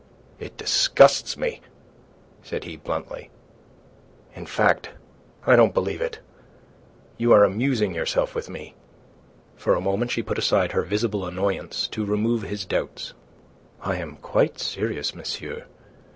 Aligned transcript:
"It 0.39 0.57
disgusts 0.57 1.37
me," 1.37 1.61
said 2.41 2.63
he, 2.63 2.75
bluntly. 2.75 3.29
"In 4.33 4.47
fact, 4.47 4.89
I 5.45 5.55
don't 5.55 5.75
believe 5.75 6.01
it. 6.01 6.17
You 7.19 7.31
are 7.33 7.43
amusing 7.43 7.93
yourself 7.93 8.33
with 8.33 8.49
me." 8.49 8.73
For 9.57 9.75
a 9.75 9.79
moment 9.79 10.09
she 10.09 10.23
put 10.23 10.39
aside 10.39 10.71
her 10.71 10.81
visible 10.81 11.23
annoyance 11.27 11.87
to 11.89 12.03
remove 12.03 12.41
his 12.41 12.65
doubts. 12.65 13.13
"I 13.79 13.97
am 13.97 14.15
quite 14.15 14.57
serious, 14.59 15.13
monsieur. 15.13 15.65